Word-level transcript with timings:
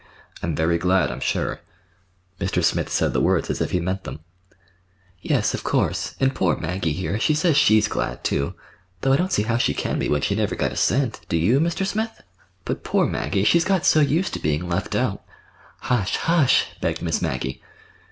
"I'm 0.41 0.55
very 0.55 0.79
glad, 0.79 1.11
I'm 1.11 1.19
sure." 1.19 1.59
Mr. 2.39 2.63
Smith 2.63 2.89
said 2.89 3.13
the 3.13 3.21
words 3.21 3.51
as 3.51 3.61
if 3.61 3.69
he 3.69 3.79
meant 3.79 4.03
them. 4.03 4.21
"Yes, 5.21 5.53
of 5.53 5.63
course; 5.63 6.15
and 6.19 6.33
poor 6.33 6.55
Maggie 6.57 6.91
here, 6.93 7.19
she 7.19 7.35
says 7.35 7.55
she's 7.55 7.87
glad, 7.87 8.23
too,—though 8.23 9.13
I 9.13 9.15
don't 9.15 9.31
see 9.31 9.43
how 9.43 9.57
she 9.57 9.75
can 9.75 9.99
be, 9.99 10.09
when 10.09 10.23
she 10.23 10.33
never 10.33 10.55
got 10.55 10.71
a 10.71 10.75
cent, 10.75 11.21
do 11.29 11.37
you, 11.37 11.59
Mr. 11.59 11.85
Smith? 11.85 12.19
But, 12.65 12.83
poor 12.83 13.05
Maggie, 13.05 13.43
she's 13.43 13.63
got 13.63 13.85
so 13.85 13.99
used 13.99 14.33
to 14.33 14.39
being 14.39 14.67
left 14.67 14.95
out—" 14.95 15.21
"Hush, 15.81 16.17
hush!" 16.17 16.65
begged 16.81 17.03
Miss 17.03 17.21
Maggie. 17.21 17.61